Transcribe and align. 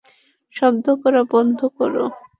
শব্দ 0.53 0.85
করা 1.01 1.21
বন্ধ 1.31 1.59
কর! 1.77 1.93